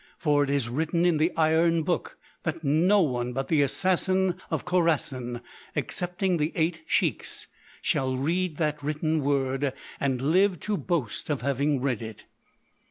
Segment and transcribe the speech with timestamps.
[0.17, 4.65] For it is written in The Iron Book that no one but the Assassin of
[4.65, 12.01] Khorassan—excepting the Eight Sheiks—shall read that written word and live to boast of having read
[12.01, 12.25] it."